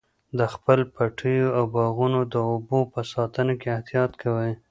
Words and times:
د 0.37 0.39
خپلو 0.53 0.83
پټیو 0.95 1.47
او 1.57 1.63
باغونو 1.73 2.19
د 2.33 2.35
اوبو 2.51 2.79
په 2.93 3.01
ساتنه 3.13 3.53
کې 3.61 3.67
احتیاط 3.77 4.11
کوئ. 4.21 4.51